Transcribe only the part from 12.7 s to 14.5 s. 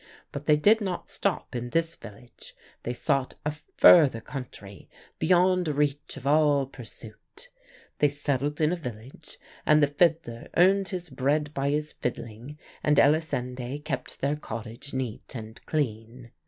and Elisinde kept their